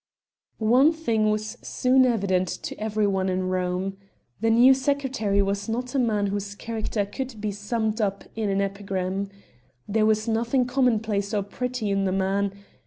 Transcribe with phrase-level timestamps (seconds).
[0.57, 3.97] One thing was soon very evident to every one in Rome:
[4.39, 8.61] The new secretary was not a man whose character could be summed up in an
[8.61, 9.29] epigram.
[9.87, 12.51] There was nothing commonplace or pretty in the man.